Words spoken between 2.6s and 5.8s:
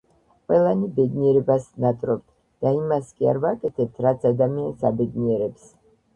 და იმას კი არ ვაკეთებთ, რაც ადამიანს აბედნიერებს